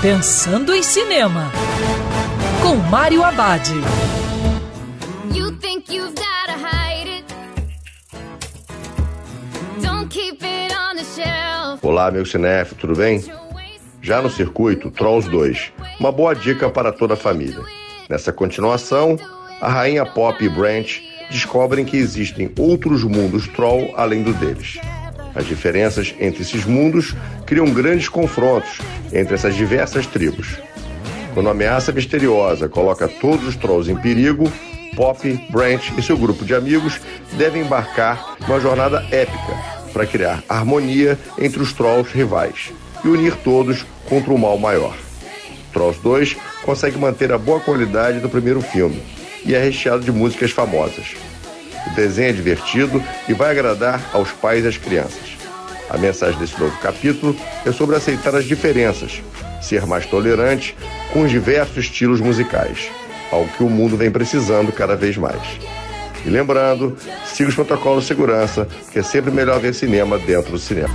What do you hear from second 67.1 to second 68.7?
siga os protocolos de segurança,